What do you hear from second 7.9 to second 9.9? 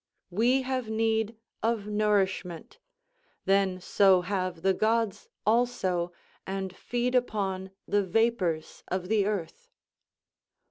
vapours of the earth.